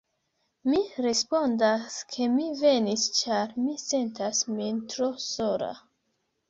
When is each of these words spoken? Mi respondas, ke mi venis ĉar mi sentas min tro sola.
Mi 0.71 0.79
respondas, 1.05 1.97
ke 2.15 2.27
mi 2.39 2.47
venis 2.63 3.07
ĉar 3.21 3.55
mi 3.67 3.77
sentas 3.87 4.43
min 4.57 4.83
tro 4.95 5.13
sola. 5.31 5.75